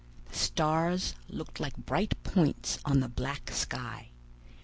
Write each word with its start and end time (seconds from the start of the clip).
The 0.31 0.35
stars 0.35 1.13
looked 1.29 1.59
like 1.59 1.77
bright 1.77 2.23
points 2.23 2.79
on 2.85 3.01
the 3.01 3.07
black 3.07 3.51
sky. 3.51 4.09